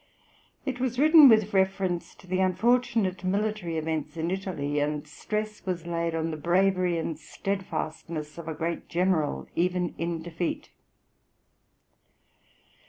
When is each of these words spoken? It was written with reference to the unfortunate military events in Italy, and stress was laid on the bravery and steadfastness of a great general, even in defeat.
It 0.65 0.79
was 0.79 0.97
written 0.97 1.29
with 1.29 1.53
reference 1.53 2.15
to 2.15 2.25
the 2.25 2.39
unfortunate 2.39 3.23
military 3.23 3.77
events 3.77 4.17
in 4.17 4.31
Italy, 4.31 4.79
and 4.79 5.07
stress 5.07 5.63
was 5.63 5.85
laid 5.85 6.15
on 6.15 6.31
the 6.31 6.37
bravery 6.37 6.97
and 6.97 7.19
steadfastness 7.19 8.39
of 8.39 8.47
a 8.47 8.55
great 8.55 8.89
general, 8.89 9.47
even 9.55 9.93
in 9.99 10.23
defeat. 10.23 10.71